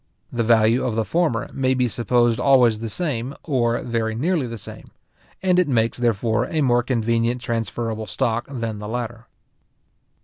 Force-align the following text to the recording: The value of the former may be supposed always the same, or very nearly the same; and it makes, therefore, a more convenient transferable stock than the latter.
The 0.31 0.41
value 0.41 0.83
of 0.83 0.95
the 0.95 1.05
former 1.05 1.47
may 1.53 1.75
be 1.75 1.87
supposed 1.87 2.39
always 2.39 2.79
the 2.79 2.89
same, 2.89 3.35
or 3.43 3.83
very 3.83 4.15
nearly 4.15 4.47
the 4.47 4.57
same; 4.57 4.89
and 5.43 5.59
it 5.59 5.67
makes, 5.67 5.99
therefore, 5.99 6.47
a 6.49 6.61
more 6.61 6.81
convenient 6.81 7.39
transferable 7.39 8.07
stock 8.07 8.47
than 8.49 8.79
the 8.79 8.87
latter. 8.87 9.27